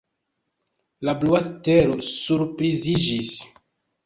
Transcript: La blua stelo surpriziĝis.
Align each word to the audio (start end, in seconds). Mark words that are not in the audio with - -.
La 1.09 1.13
blua 1.23 1.41
stelo 1.49 1.99
surpriziĝis. 2.09 3.31